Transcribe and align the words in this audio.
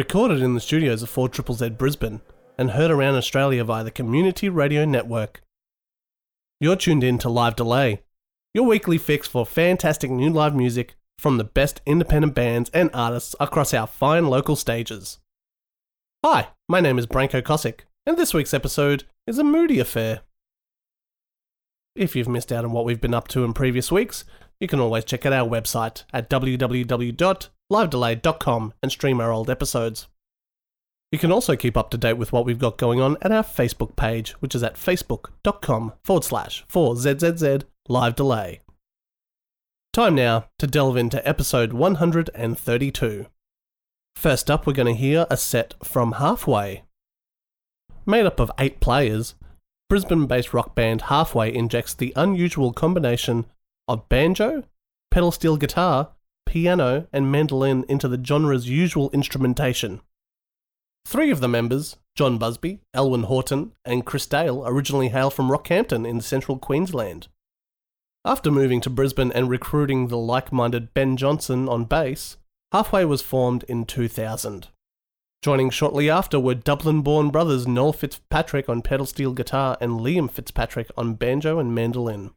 recorded 0.00 0.40
in 0.40 0.54
the 0.54 0.60
studios 0.60 1.02
of 1.02 1.10
4 1.10 1.28
Triple 1.28 1.54
Z 1.54 1.68
Brisbane, 1.68 2.22
and 2.56 2.70
heard 2.70 2.90
around 2.90 3.16
Australia 3.16 3.62
via 3.62 3.84
the 3.84 3.90
Community 3.90 4.48
Radio 4.48 4.86
Network. 4.86 5.42
You're 6.58 6.76
tuned 6.76 7.04
in 7.04 7.18
to 7.18 7.28
Live 7.28 7.54
Delay, 7.54 8.00
your 8.54 8.64
weekly 8.64 8.96
fix 8.96 9.28
for 9.28 9.44
fantastic 9.44 10.10
new 10.10 10.30
live 10.30 10.54
music 10.54 10.94
from 11.18 11.36
the 11.36 11.44
best 11.44 11.82
independent 11.84 12.34
bands 12.34 12.70
and 12.72 12.88
artists 12.94 13.36
across 13.38 13.74
our 13.74 13.86
fine 13.86 14.28
local 14.28 14.56
stages. 14.56 15.18
Hi, 16.24 16.48
my 16.66 16.80
name 16.80 16.98
is 16.98 17.06
Branko 17.06 17.42
Kosick, 17.42 17.80
and 18.06 18.16
this 18.16 18.32
week's 18.32 18.54
episode 18.54 19.04
is 19.26 19.38
a 19.38 19.44
moody 19.44 19.80
affair. 19.80 20.22
If 21.94 22.16
you've 22.16 22.26
missed 22.26 22.50
out 22.50 22.64
on 22.64 22.72
what 22.72 22.86
we've 22.86 23.02
been 23.02 23.12
up 23.12 23.28
to 23.28 23.44
in 23.44 23.52
previous 23.52 23.92
weeks, 23.92 24.24
you 24.60 24.68
can 24.68 24.78
always 24.78 25.04
check 25.04 25.26
out 25.26 25.32
our 25.32 25.48
website 25.48 26.04
at 26.12 26.28
www.livedelay.com 26.28 28.74
and 28.82 28.92
stream 28.92 29.20
our 29.20 29.32
old 29.32 29.50
episodes. 29.50 30.06
You 31.10 31.18
can 31.18 31.32
also 31.32 31.56
keep 31.56 31.76
up 31.76 31.90
to 31.90 31.98
date 31.98 32.18
with 32.18 32.32
what 32.32 32.44
we've 32.44 32.58
got 32.58 32.78
going 32.78 33.00
on 33.00 33.16
at 33.22 33.32
our 33.32 33.42
Facebook 33.42 33.96
page, 33.96 34.30
which 34.40 34.54
is 34.54 34.62
at 34.62 34.76
facebook.com 34.76 35.94
forward 36.04 36.22
slash 36.22 36.64
4ZZZ 36.68 37.64
live 37.88 38.14
delay. 38.14 38.60
Time 39.92 40.14
now 40.14 40.44
to 40.60 40.68
delve 40.68 40.96
into 40.96 41.28
episode 41.28 41.72
132. 41.72 43.26
First 44.14 44.50
up, 44.50 44.66
we're 44.66 44.72
going 44.72 44.94
to 44.94 45.00
hear 45.00 45.26
a 45.28 45.36
set 45.36 45.74
from 45.82 46.12
Halfway. 46.12 46.84
Made 48.06 48.26
up 48.26 48.38
of 48.38 48.52
eight 48.58 48.78
players, 48.78 49.34
Brisbane 49.88 50.26
based 50.26 50.54
rock 50.54 50.76
band 50.76 51.02
Halfway 51.02 51.52
injects 51.52 51.94
the 51.94 52.12
unusual 52.14 52.72
combination 52.72 53.46
of 53.90 54.08
banjo, 54.08 54.64
pedal 55.10 55.32
steel 55.32 55.56
guitar, 55.56 56.12
piano, 56.46 57.06
and 57.12 57.30
mandolin 57.30 57.84
into 57.88 58.08
the 58.08 58.22
genre's 58.22 58.68
usual 58.68 59.10
instrumentation. 59.10 60.00
Three 61.06 61.30
of 61.30 61.40
the 61.40 61.48
members, 61.48 61.96
John 62.16 62.38
Busby, 62.38 62.80
Elwyn 62.94 63.24
Horton, 63.24 63.72
and 63.84 64.04
Chris 64.04 64.26
Dale, 64.26 64.62
originally 64.66 65.08
hail 65.08 65.30
from 65.30 65.50
Rockhampton 65.50 66.08
in 66.08 66.20
central 66.20 66.58
Queensland. 66.58 67.28
After 68.24 68.50
moving 68.50 68.80
to 68.82 68.90
Brisbane 68.90 69.32
and 69.32 69.48
recruiting 69.48 70.08
the 70.08 70.18
like 70.18 70.52
minded 70.52 70.92
Ben 70.92 71.16
Johnson 71.16 71.68
on 71.68 71.84
bass, 71.84 72.36
Halfway 72.72 73.04
was 73.04 73.20
formed 73.20 73.64
in 73.64 73.84
2000. 73.84 74.68
Joining 75.42 75.70
shortly 75.70 76.08
after 76.08 76.38
were 76.38 76.54
Dublin 76.54 77.02
born 77.02 77.30
brothers 77.30 77.66
Noel 77.66 77.92
Fitzpatrick 77.92 78.68
on 78.68 78.80
pedal 78.80 79.06
steel 79.06 79.32
guitar 79.32 79.76
and 79.80 79.98
Liam 79.98 80.30
Fitzpatrick 80.30 80.88
on 80.96 81.14
banjo 81.14 81.58
and 81.58 81.74
mandolin. 81.74 82.30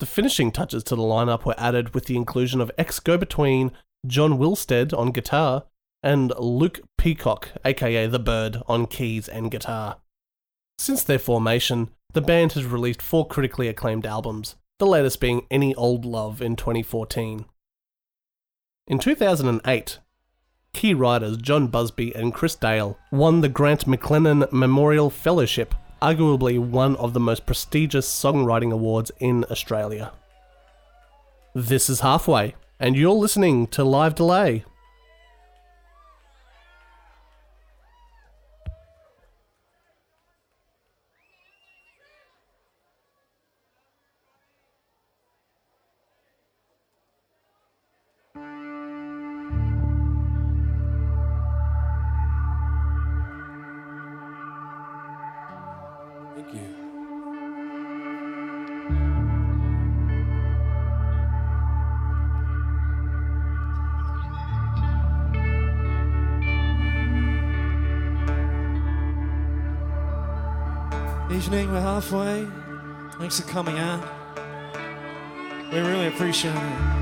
The 0.00 0.06
finishing 0.06 0.50
touches 0.50 0.82
to 0.84 0.96
the 0.96 1.02
lineup 1.02 1.44
were 1.44 1.54
added 1.58 1.92
with 1.92 2.06
the 2.06 2.16
inclusion 2.16 2.62
of 2.62 2.70
ex 2.78 2.98
go 3.00 3.18
between 3.18 3.70
John 4.06 4.38
Willsteed 4.38 4.96
on 4.96 5.10
guitar 5.10 5.64
and 6.02 6.32
Luke 6.38 6.80
Peacock, 6.96 7.50
aka 7.66 8.06
The 8.06 8.18
Bird, 8.18 8.62
on 8.66 8.86
keys 8.86 9.28
and 9.28 9.50
guitar. 9.50 9.98
Since 10.78 11.04
their 11.04 11.18
formation, 11.18 11.90
the 12.14 12.22
band 12.22 12.52
has 12.52 12.64
released 12.64 13.02
four 13.02 13.28
critically 13.28 13.68
acclaimed 13.68 14.06
albums, 14.06 14.56
the 14.78 14.86
latest 14.86 15.20
being 15.20 15.46
Any 15.50 15.74
Old 15.74 16.06
Love 16.06 16.40
in 16.40 16.56
2014. 16.56 17.44
In 18.86 18.98
2008, 18.98 19.98
key 20.72 20.94
writers 20.94 21.36
John 21.36 21.66
Busby 21.66 22.16
and 22.16 22.32
Chris 22.32 22.54
Dale 22.54 22.98
won 23.12 23.42
the 23.42 23.50
Grant 23.50 23.84
McLennan 23.84 24.50
Memorial 24.50 25.10
Fellowship, 25.10 25.74
arguably 26.00 26.58
one 26.58 26.96
of 26.96 27.12
the 27.12 27.20
most 27.20 27.46
prestigious 27.46 28.08
songwriting 28.08 28.72
awards 28.72 29.10
in 29.20 29.44
Australia. 29.50 30.12
This 31.54 31.90
is 31.90 32.00
Halfway, 32.00 32.54
and 32.78 32.96
you're 32.96 33.12
listening 33.12 33.66
to 33.68 33.84
Live 33.84 34.14
Delay. 34.14 34.64
Halfway. 72.00 72.48
Thanks 73.18 73.38
for 73.38 73.46
coming 73.46 73.78
out. 73.78 74.02
We 75.70 75.80
really 75.80 76.06
appreciate 76.06 76.54
it. 76.56 76.99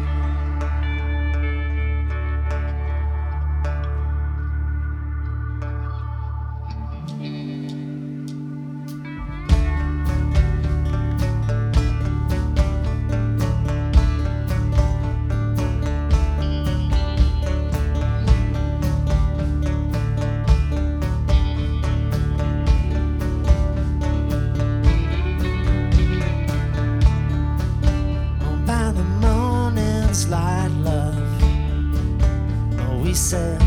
Said 33.18 33.60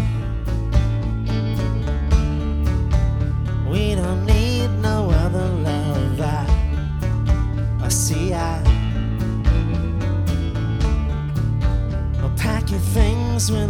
we 3.69 3.95
don't 3.95 4.25
need 4.25 4.69
no 4.81 5.09
other 5.11 5.45
love. 5.45 6.21
I, 6.21 6.45
I 7.83 7.89
see 7.89 8.33
I. 8.33 8.61
Well, 12.21 12.31
pack 12.37 12.71
your 12.71 12.79
things, 12.79 13.51
we're 13.51 13.67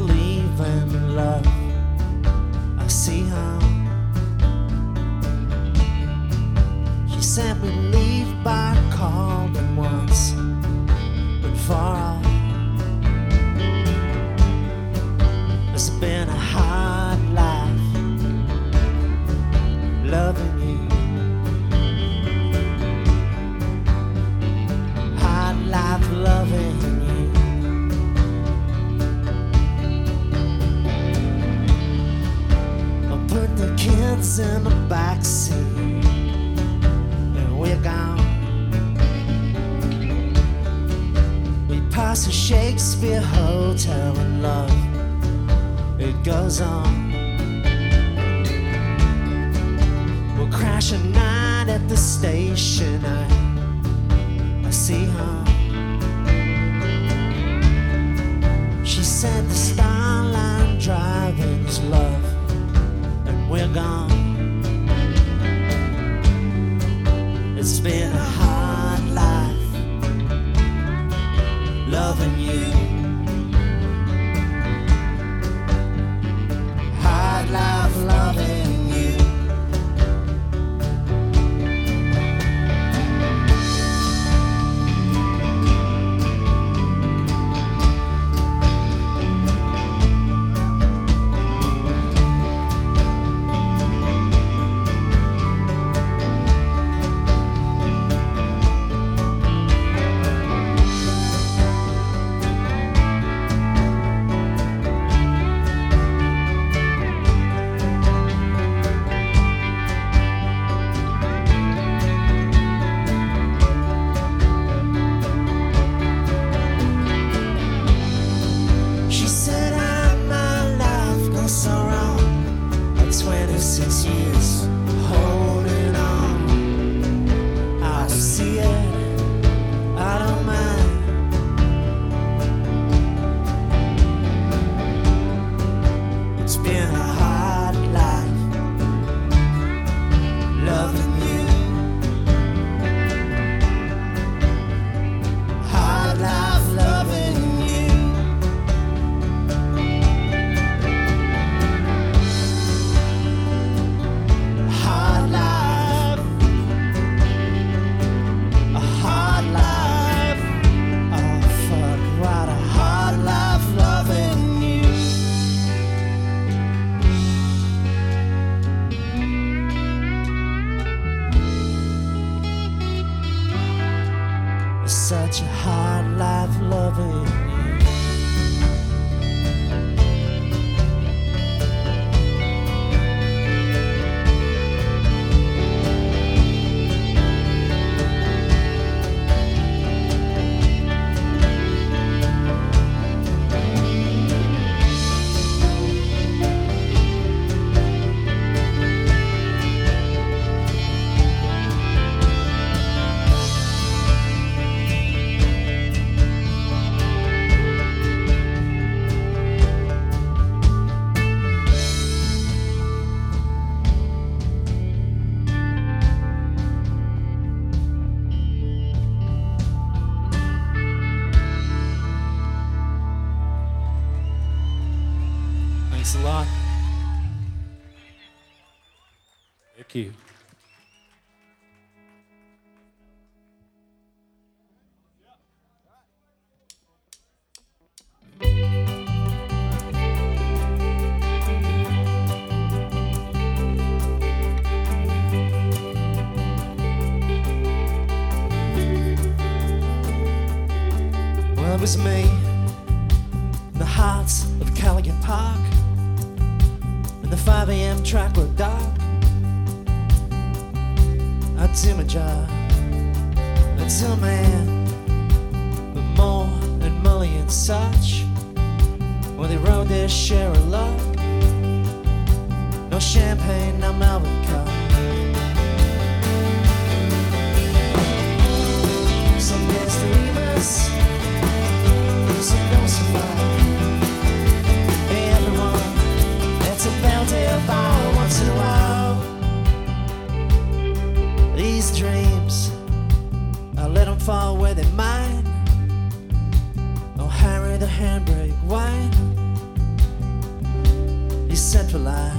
set 301.72 301.92
for 301.92 302.00
life. 302.00 302.34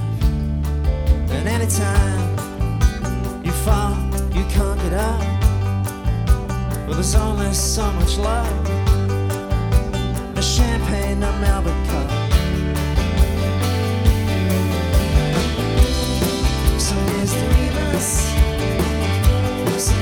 And 1.31 1.47
anytime 1.47 2.37
you 3.43 3.51
fall, 3.51 3.95
you 4.31 4.43
can't 4.45 4.79
get 4.81 4.93
up. 4.93 5.21
Well, 6.85 6.95
there's 6.95 7.15
only 7.15 7.53
so 7.53 7.91
much 7.93 8.17
love. 8.17 8.69
A 10.35 10.41
champagne, 10.41 11.23
a 11.23 11.31
Melbourne 11.41 11.85
cup. 11.87 12.09
So 16.79 16.95
here's 17.09 17.33
the 17.33 17.45
Remus. 17.53 18.09
So 19.85 19.93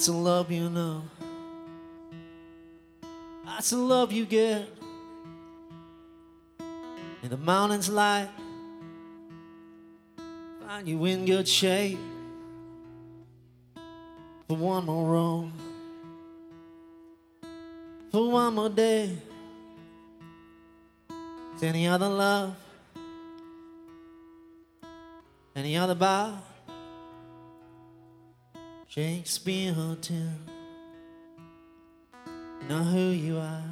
That's 0.00 0.08
a 0.08 0.12
love 0.12 0.50
you 0.50 0.70
know. 0.70 1.02
That's 3.44 3.70
a 3.72 3.76
love 3.76 4.12
you 4.12 4.24
get. 4.24 4.66
In 7.22 7.28
the 7.28 7.36
mountains 7.36 7.90
light, 7.90 8.30
find 10.66 10.88
you 10.88 11.04
in 11.04 11.26
good 11.26 11.46
shape 11.46 11.98
for 14.48 14.56
one 14.56 14.86
more 14.86 15.04
roll, 15.04 15.52
for 18.10 18.30
one 18.30 18.54
more 18.54 18.70
day. 18.70 19.18
Is 21.56 21.62
any 21.62 21.86
other 21.86 22.08
love? 22.08 22.56
Any 25.54 25.76
other 25.76 25.94
bar? 25.94 26.40
Shakespeare 28.92 29.72
Hotel. 29.72 30.16
Know 32.68 32.82
who 32.82 33.10
you 33.10 33.38
are. 33.38 33.62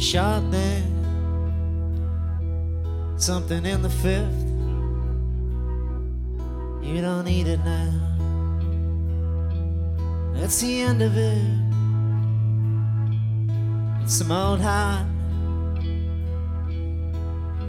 Shot 0.00 0.50
there, 0.50 0.82
something 3.18 3.66
in 3.66 3.82
the 3.82 3.90
fifth. 3.90 4.47
You 6.88 7.02
don't 7.02 7.24
need 7.26 7.46
it 7.46 7.60
now. 7.64 7.92
That's 10.32 10.58
the 10.62 10.80
end 10.80 11.02
of 11.02 11.16
it. 11.16 11.44
It's 14.02 14.14
some 14.14 14.32
old 14.32 14.60
heart 14.60 15.06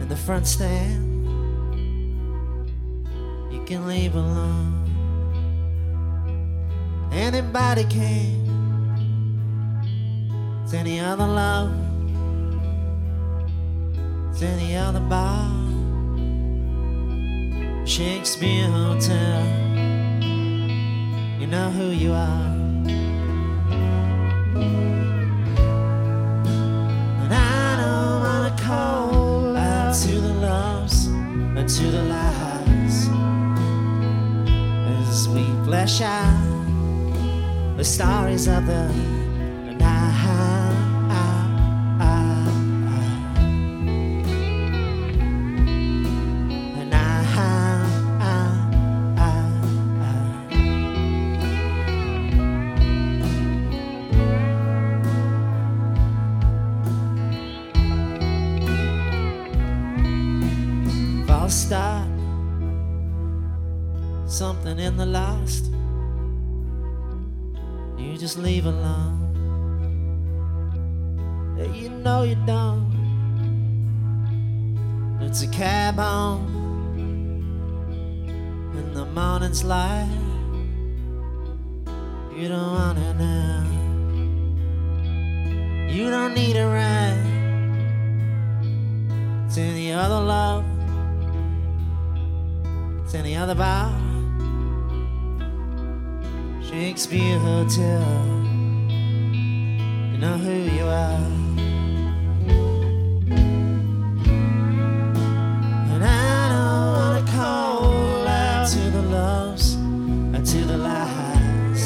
in 0.00 0.08
the 0.08 0.16
front 0.16 0.46
stand. 0.46 1.26
You 3.52 3.62
can 3.66 3.86
leave 3.86 4.14
alone. 4.14 4.88
Anybody 7.12 7.84
can. 7.84 8.40
It's 10.64 10.72
any 10.72 10.98
other 10.98 11.26
love. 11.26 11.74
It's 14.30 14.40
any 14.40 14.76
other 14.76 15.00
bar. 15.00 15.59
Shakespeare 17.90 18.68
Hotel. 18.68 19.44
You 21.40 21.48
know 21.48 21.70
who 21.70 21.90
you 21.90 22.12
are. 22.12 22.54
And 27.20 27.34
I 27.34 27.76
don't 27.82 28.20
wanna 28.22 28.56
call 28.62 29.56
out 29.56 29.92
to 30.04 30.12
the 30.12 30.34
loves 30.34 31.06
and 31.06 31.68
to 31.68 31.90
the 31.90 32.02
lies 32.04 33.08
as 35.08 35.28
we 35.28 35.42
flesh 35.64 36.00
out 36.00 36.46
the 37.76 37.84
stories 37.84 38.46
of 38.46 38.66
the 38.66 39.19
something 64.80 64.86
in 64.86 64.96
the 64.96 65.06
last, 65.06 65.70
You 67.98 68.16
just 68.16 68.38
leave 68.38 68.66
alone. 68.66 69.18
You 71.74 71.90
know 71.90 72.22
you 72.22 72.36
don't. 72.46 72.88
It's 75.20 75.42
a 75.42 75.48
cab 75.48 75.96
home 75.96 76.46
in 78.74 78.94
the 78.94 79.04
morning's 79.04 79.62
light. 79.62 80.08
You 82.34 82.48
don't 82.48 82.72
want 82.72 82.98
it 82.98 83.16
now. 83.18 83.66
You 85.90 86.10
don't 86.10 86.34
need 86.34 86.56
a 86.56 86.66
ride 86.66 87.26
to 89.54 89.60
any 89.60 89.92
other 89.92 90.20
love, 90.20 90.64
to 93.10 93.18
any 93.18 93.36
other 93.36 93.54
bar. 93.54 93.99
Shakespeare 96.80 97.38
Hotel. 97.38 98.02
You 98.88 100.16
know 100.16 100.38
who 100.38 100.56
you 100.76 100.86
are. 100.86 101.26
And 105.92 106.02
I 106.02 106.48
don't 106.48 106.92
wanna 106.96 107.24
call 107.32 108.26
out 108.26 108.66
to 108.70 108.78
the 108.96 109.02
loves 109.02 109.74
and 109.74 110.42
to 110.46 110.64
the 110.64 110.78
lies 110.78 111.84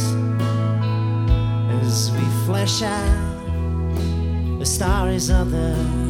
as 1.83 2.13
we 2.13 2.25
flesh 2.47 2.83
out 2.83 3.99
the 4.61 4.67
stories 4.67 5.29
of 5.29 5.51
the 5.51 6.04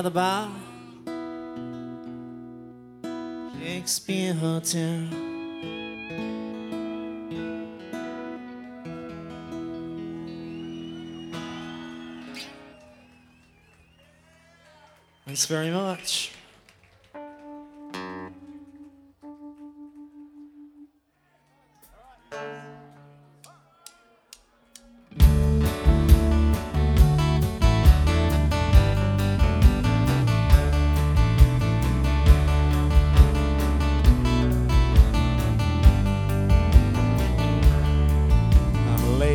Any 0.00 0.08
bar. 0.08 0.48
Shakespeare 3.60 4.32
Hotel. 4.32 5.04
Thanks 15.26 15.44
very 15.44 15.70
much. 15.70 16.32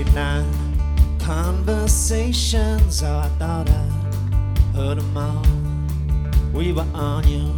Late 0.05 0.13
night 0.13 0.45
conversations. 1.19 3.03
Oh, 3.03 3.19
I 3.19 3.27
thought 3.39 3.69
I 3.69 4.75
heard 4.75 4.99
them 4.99 5.17
all. 5.17 5.45
We 6.53 6.71
were 6.73 6.85
on 6.93 7.27
your 7.27 7.53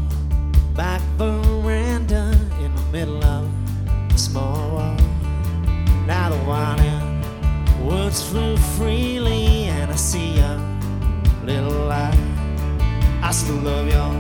back 0.76 1.02
veranda 1.18 2.32
in 2.60 2.74
the 2.76 2.82
middle 2.92 3.24
of 3.24 3.50
a 4.14 4.18
small 4.18 4.72
wall. 4.72 4.98
Now 6.06 6.30
the 6.30 6.44
wine 6.46 7.22
words 7.86 8.24
flew 8.30 8.58
freely, 8.78 9.66
and 9.66 9.92
I 9.92 9.96
see 9.96 10.40
a 10.40 10.58
little 11.44 11.86
light. 11.88 12.18
I 13.22 13.32
still 13.32 13.56
love 13.56 13.88
your 13.88 14.14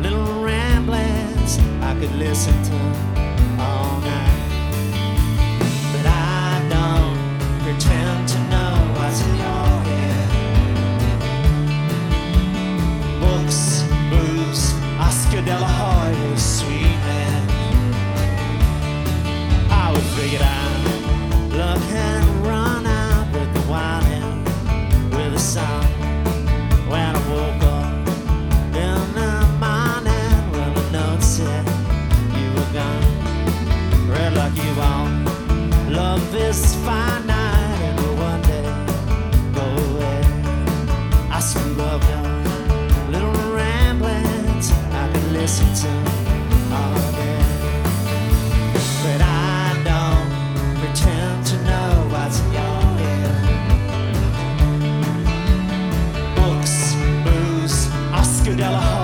little 0.00 0.42
ramblings. 0.42 1.58
I 1.82 1.94
could 1.98 2.14
listen 2.16 2.54
to 2.64 2.76
all 3.60 4.00
night. 4.00 4.49
Pretend 7.72 8.28
to 8.28 8.38
know 8.50 8.72
what's 8.96 9.22
in 9.22 9.36
your 9.36 9.68
head. 9.88 10.28
Books, 13.20 13.84
booze, 14.10 14.74
Oscar 14.98 15.42
de 15.42 15.54
la 15.54 15.70
Hoya, 15.78 16.38
sweet 16.38 16.98
man. 17.06 17.42
I 19.70 19.92
would 19.92 20.08
figure 20.18 20.42
out 20.42 20.80
love 21.62 21.82
had 21.92 22.24
run 22.44 22.86
out 22.86 23.32
with 23.32 23.50
the 23.54 23.64
wine 23.70 24.24
and 24.68 25.14
with 25.14 25.32
the 25.34 25.38
sun. 25.38 25.84
When 26.90 27.14
I 27.14 27.22
woke 27.30 27.62
up 27.78 27.86
in 28.84 29.00
the 29.18 29.32
morning, 29.62 30.38
well, 30.52 30.72
the 30.74 30.86
note 30.90 31.22
said 31.22 31.64
you 32.36 32.48
were 32.56 32.72
gone. 32.72 34.08
Red 34.10 34.34
like 34.34 34.60
Appreciate 36.92 37.19
mistletoe 45.40 45.88
all 46.70 47.12
day. 47.16 47.40
But 49.02 49.20
I 49.22 49.72
don't 49.90 50.28
pretend 50.80 51.46
to 51.46 51.56
know 51.64 52.08
what's. 52.12 52.40
Books, 56.36 56.94
booze, 57.24 57.88
Oscar 58.12 58.54
de 58.54 58.68
la 58.70 58.99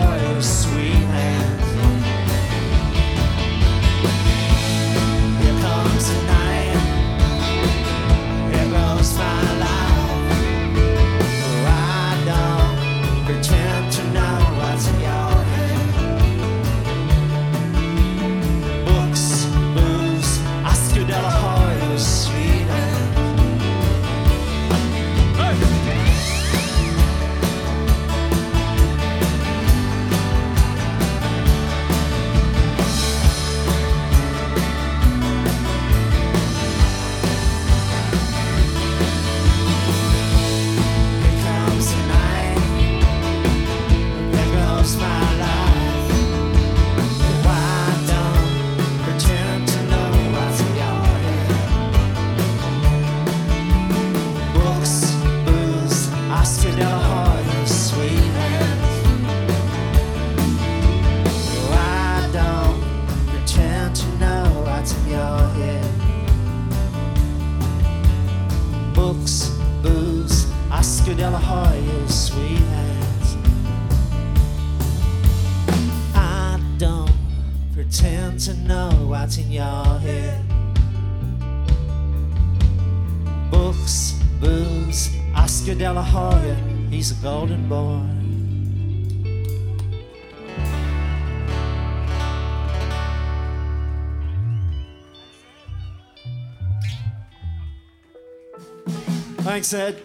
Thanks, 99.66 99.96
Ed. 99.96 100.02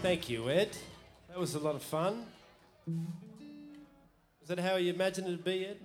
Thank 0.00 0.30
you, 0.30 0.48
Ed. 0.48 0.70
That 1.28 1.38
was 1.38 1.54
a 1.54 1.58
lot 1.58 1.74
of 1.74 1.82
fun. 1.82 2.24
Is 4.40 4.48
that 4.48 4.58
how 4.58 4.76
you 4.76 4.90
imagined 4.90 5.28
it 5.28 5.36
to 5.36 5.42
be, 5.42 5.66
Ed? 5.66 5.76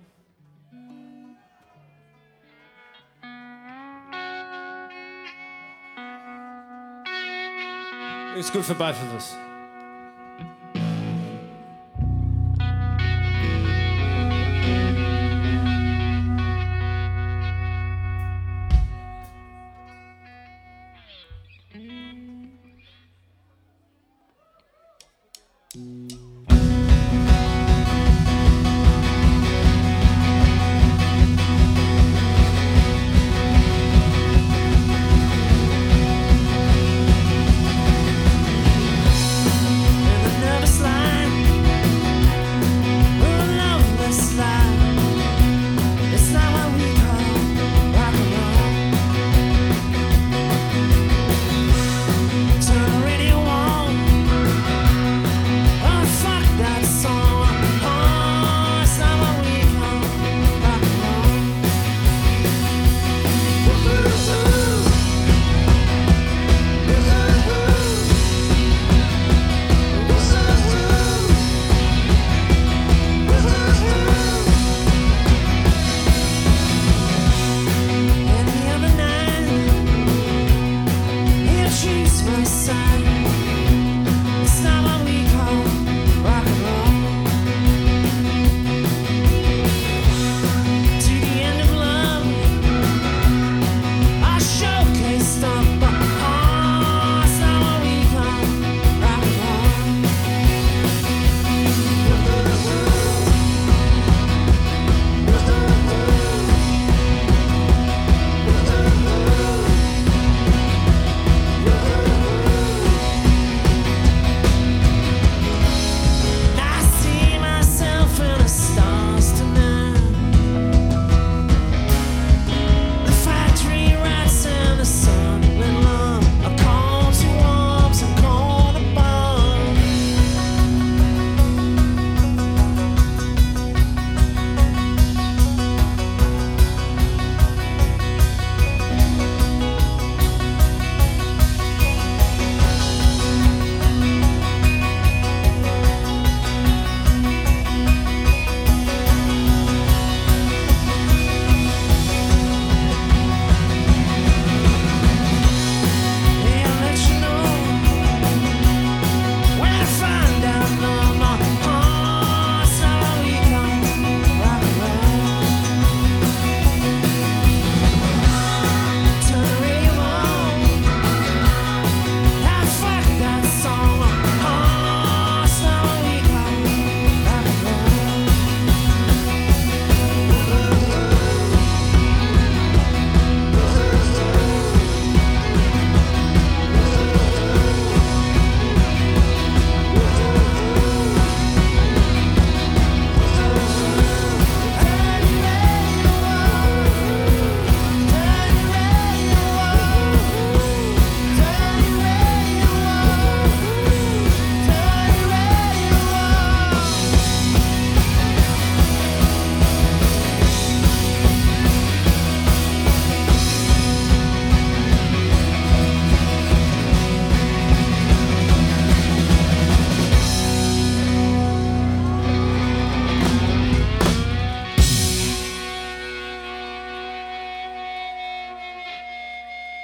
It's 8.38 8.50
good 8.50 8.64
for 8.64 8.76
both 8.76 8.96
of 8.96 9.14
us. 9.16 9.47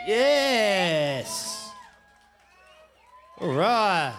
Yes. 0.06 1.70
All 3.40 3.54
right. 3.54 4.14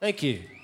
Thank 0.00 0.22
you. 0.22 0.57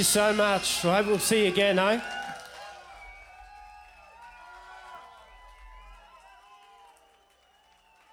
You 0.00 0.04
so 0.04 0.32
much. 0.32 0.82
I 0.86 0.96
hope 0.96 1.08
we'll 1.08 1.18
see 1.18 1.42
you 1.42 1.52
again, 1.52 1.78
eh? 1.78 2.00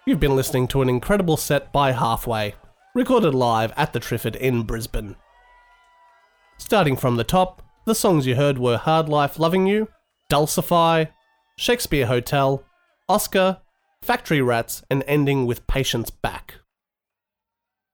You've 0.06 0.20
been 0.20 0.36
listening 0.36 0.68
to 0.70 0.82
an 0.82 0.90
incredible 0.90 1.38
set 1.38 1.72
by 1.72 1.94
Halfway, 1.94 2.56
recorded 2.94 3.34
live 3.34 3.72
at 3.78 3.94
the 3.94 4.02
Triffid 4.02 4.36
in 4.36 4.64
Brisbane. 4.64 5.16
Starting 6.58 6.98
from 6.98 7.16
the 7.16 7.24
top, 7.24 7.62
the 7.86 7.96
songs 7.96 8.28
you 8.28 8.36
heard 8.36 8.58
were 8.58 8.78
Hard 8.78 9.08
Life 9.08 9.40
Loving 9.40 9.66
You, 9.66 9.88
Dulcify, 10.30 11.06
Shakespeare 11.58 12.08
Hotel, 12.08 12.66
Oscar, 13.08 13.62
Factory 14.02 14.42
Rats, 14.42 14.84
and 14.90 15.06
ending 15.08 15.46
with 15.46 15.68
Patience 15.68 16.10
Back. 16.10 16.56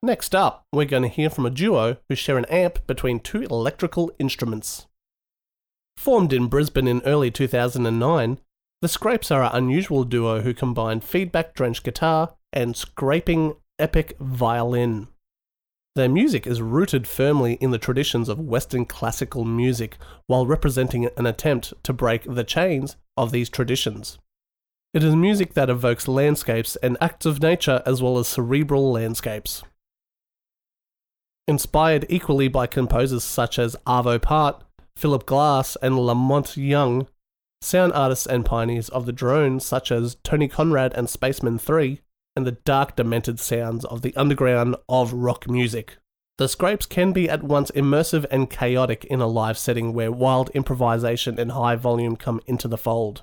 Next 0.04 0.34
up, 0.34 0.66
we're 0.70 0.84
going 0.84 1.04
to 1.04 1.08
hear 1.08 1.30
from 1.30 1.46
a 1.46 1.50
duo 1.50 1.96
who 2.10 2.14
share 2.14 2.36
an 2.36 2.44
amp 2.50 2.86
between 2.86 3.20
two 3.20 3.44
electrical 3.44 4.12
instruments. 4.18 4.86
Formed 5.96 6.30
in 6.30 6.48
Brisbane 6.48 6.86
in 6.86 7.00
early 7.06 7.30
2009, 7.30 8.38
the 8.82 8.88
Scrapes 8.88 9.30
are 9.30 9.42
an 9.44 9.52
unusual 9.54 10.04
duo 10.04 10.42
who 10.42 10.52
combine 10.52 11.00
feedback 11.00 11.54
drenched 11.54 11.84
guitar 11.84 12.34
and 12.52 12.76
scraping 12.76 13.54
epic 13.78 14.14
violin. 14.20 15.08
Their 15.94 16.10
music 16.10 16.46
is 16.46 16.60
rooted 16.60 17.08
firmly 17.08 17.54
in 17.54 17.70
the 17.70 17.78
traditions 17.78 18.28
of 18.28 18.38
Western 18.38 18.84
classical 18.84 19.46
music 19.46 19.96
while 20.26 20.44
representing 20.44 21.08
an 21.16 21.24
attempt 21.24 21.72
to 21.82 21.94
break 21.94 22.24
the 22.24 22.44
chains 22.44 22.96
of 23.16 23.32
these 23.32 23.48
traditions. 23.48 24.18
It 24.92 25.02
is 25.02 25.16
music 25.16 25.54
that 25.54 25.70
evokes 25.70 26.06
landscapes 26.06 26.76
and 26.82 26.98
acts 27.00 27.24
of 27.24 27.40
nature 27.40 27.82
as 27.86 28.02
well 28.02 28.18
as 28.18 28.28
cerebral 28.28 28.92
landscapes. 28.92 29.62
Inspired 31.46 32.06
equally 32.08 32.48
by 32.48 32.66
composers 32.66 33.22
such 33.22 33.58
as 33.58 33.76
Arvo 33.86 34.20
Part, 34.20 34.62
Philip 34.96 35.26
Glass, 35.26 35.76
and 35.82 35.98
La 35.98 36.14
Monte 36.14 36.62
Young, 36.62 37.06
sound 37.60 37.92
artists 37.92 38.26
and 38.26 38.46
pioneers 38.46 38.88
of 38.88 39.04
the 39.04 39.12
drone 39.12 39.60
such 39.60 39.92
as 39.92 40.16
Tony 40.22 40.48
Conrad 40.48 40.94
and 40.94 41.08
Spacemen 41.08 41.58
3, 41.58 42.00
and 42.36 42.46
the 42.46 42.52
dark, 42.52 42.96
demented 42.96 43.38
sounds 43.38 43.84
of 43.84 44.02
the 44.02 44.16
underground 44.16 44.76
of 44.88 45.12
rock 45.12 45.48
music. 45.48 45.98
The 46.38 46.48
scrapes 46.48 46.86
can 46.86 47.12
be 47.12 47.28
at 47.28 47.44
once 47.44 47.70
immersive 47.72 48.24
and 48.30 48.50
chaotic 48.50 49.04
in 49.04 49.20
a 49.20 49.26
live 49.26 49.58
setting 49.58 49.92
where 49.92 50.10
wild 50.10 50.50
improvisation 50.50 51.38
and 51.38 51.52
high 51.52 51.76
volume 51.76 52.16
come 52.16 52.40
into 52.46 52.68
the 52.68 52.78
fold. 52.78 53.22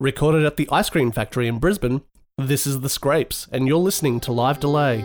Recorded 0.00 0.44
at 0.44 0.56
the 0.56 0.68
Ice 0.72 0.90
Cream 0.90 1.12
Factory 1.12 1.46
in 1.46 1.58
Brisbane, 1.58 2.02
this 2.36 2.66
is 2.66 2.80
The 2.80 2.88
Scrapes, 2.88 3.46
and 3.52 3.68
you're 3.68 3.78
listening 3.78 4.18
to 4.20 4.32
Live 4.32 4.58
Delay. 4.58 5.04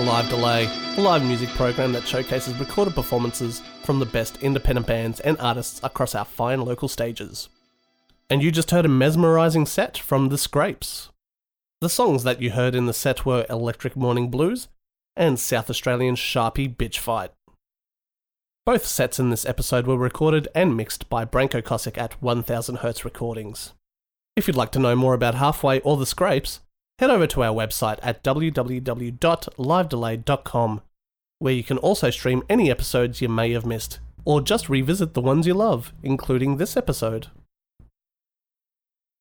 Live 0.00 0.30
Delay, 0.30 0.66
a 0.96 1.00
live 1.00 1.22
music 1.22 1.50
program 1.50 1.92
that 1.92 2.08
showcases 2.08 2.54
recorded 2.58 2.94
performances 2.94 3.60
from 3.84 3.98
the 3.98 4.06
best 4.06 4.42
independent 4.42 4.86
bands 4.86 5.20
and 5.20 5.36
artists 5.38 5.78
across 5.82 6.14
our 6.14 6.24
fine 6.24 6.62
local 6.62 6.88
stages. 6.88 7.50
And 8.30 8.42
you 8.42 8.50
just 8.50 8.70
heard 8.70 8.86
a 8.86 8.88
mesmerizing 8.88 9.66
set 9.66 9.98
from 9.98 10.30
The 10.30 10.38
Scrapes. 10.38 11.10
The 11.82 11.90
songs 11.90 12.24
that 12.24 12.40
you 12.40 12.50
heard 12.50 12.74
in 12.74 12.86
the 12.86 12.94
set 12.94 13.26
were 13.26 13.44
Electric 13.50 13.94
Morning 13.94 14.30
Blues 14.30 14.68
and 15.16 15.38
South 15.38 15.68
Australian 15.68 16.14
Sharpie 16.14 16.74
Bitch 16.74 16.96
Fight. 16.96 17.32
Both 18.64 18.86
sets 18.86 19.18
in 19.18 19.28
this 19.28 19.44
episode 19.44 19.86
were 19.86 19.98
recorded 19.98 20.48
and 20.54 20.76
mixed 20.76 21.10
by 21.10 21.26
Branko 21.26 21.60
Kosick 21.62 21.98
at 21.98 22.18
1000Hz 22.22 23.04
Recordings. 23.04 23.74
If 24.34 24.46
you'd 24.46 24.56
like 24.56 24.72
to 24.72 24.78
know 24.78 24.96
more 24.96 25.12
about 25.12 25.34
Halfway 25.34 25.80
or 25.80 25.98
The 25.98 26.06
Scrapes, 26.06 26.60
head 27.00 27.10
over 27.10 27.26
to 27.26 27.42
our 27.42 27.54
website 27.54 27.98
at 28.02 28.22
www.livedelay.com, 28.22 30.80
where 31.38 31.54
you 31.54 31.64
can 31.64 31.78
also 31.78 32.10
stream 32.10 32.42
any 32.48 32.70
episodes 32.70 33.22
you 33.22 33.28
may 33.28 33.52
have 33.52 33.64
missed, 33.64 34.00
or 34.26 34.42
just 34.42 34.68
revisit 34.68 35.14
the 35.14 35.22
ones 35.22 35.46
you 35.46 35.54
love, 35.54 35.94
including 36.02 36.58
this 36.58 36.76
episode. 36.76 37.28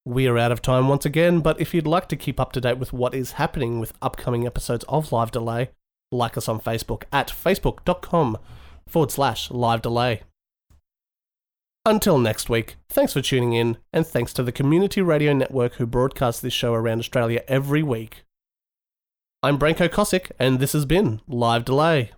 We 0.05 0.27
are 0.27 0.37
out 0.37 0.51
of 0.51 0.61
time 0.61 0.89
once 0.89 1.05
again, 1.05 1.39
but 1.39 1.61
if 1.61 1.73
you'd 1.73 1.87
like 1.87 2.09
to 2.09 2.17
keep 2.17 2.39
up 2.39 2.51
to 2.51 2.61
date 2.61 2.77
with 2.77 2.91
what 2.91 3.15
is 3.15 3.31
happening 3.33 3.79
with 3.79 3.93
upcoming 4.01 4.45
episodes 4.45 4.83
of 4.89 5.13
Live 5.13 5.31
Delay, 5.31 5.69
like 6.11 6.35
us 6.35 6.49
on 6.49 6.59
Facebook 6.59 7.03
at 7.13 7.29
facebook.com 7.29 8.37
forward 8.87 9.11
slash 9.11 9.51
live 9.51 9.81
delay. 9.81 10.23
Until 11.85 12.17
next 12.17 12.49
week, 12.49 12.75
thanks 12.89 13.13
for 13.13 13.21
tuning 13.21 13.53
in, 13.53 13.77
and 13.93 14.05
thanks 14.05 14.33
to 14.33 14.43
the 14.43 14.51
Community 14.51 15.01
Radio 15.01 15.33
Network 15.33 15.75
who 15.75 15.85
broadcast 15.85 16.41
this 16.41 16.53
show 16.53 16.73
around 16.73 16.99
Australia 16.99 17.41
every 17.47 17.81
week. 17.81 18.25
I'm 19.41 19.57
Branko 19.57 19.87
Kosick, 19.87 20.31
and 20.37 20.59
this 20.59 20.73
has 20.73 20.85
been 20.85 21.21
Live 21.25 21.63
Delay. 21.63 22.11